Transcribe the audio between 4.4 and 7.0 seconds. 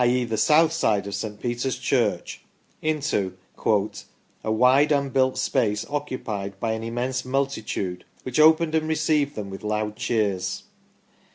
a wide unbuilt space, oc cupied by an